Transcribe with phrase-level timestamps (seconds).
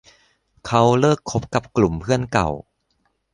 [0.65, 2.49] เค้าเลิกคบกับกลุ่มเพื่อนเก่า